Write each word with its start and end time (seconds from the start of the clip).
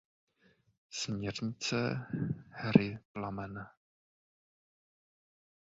Směrnice 0.89 2.05
hry 2.51 2.99
Plamen. 3.11 3.67